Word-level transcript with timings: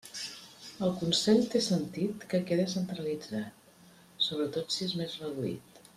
El 0.85 0.93
Consell 1.01 1.41
té 1.51 1.61
sentit 1.65 2.25
que 2.33 2.41
quede 2.49 2.65
centralitzat, 2.73 3.87
sobretot 4.29 4.79
si 4.79 4.83
és 4.91 5.01
més 5.03 5.19
reduït. 5.27 5.83